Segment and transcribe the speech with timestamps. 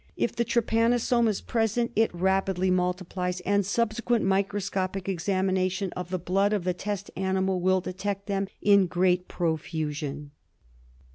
[0.17, 6.53] If the trypanosome is present it rapidly multiplies, and subsequent microsopic examination of the blood
[6.53, 10.31] of the test animal will detect them in great profusion.